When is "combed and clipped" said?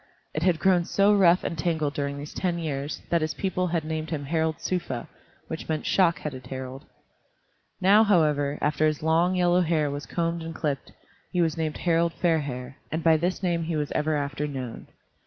10.07-10.91